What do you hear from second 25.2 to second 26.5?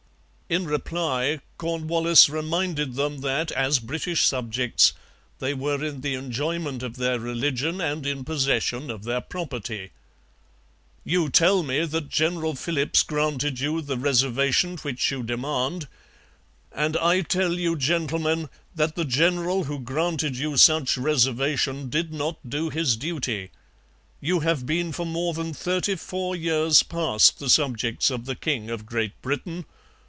than thirty four